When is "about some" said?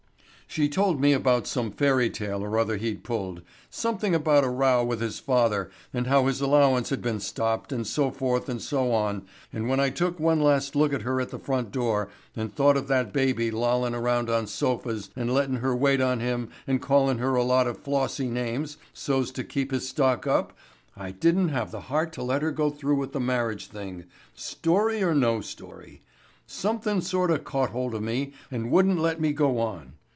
1.13-1.71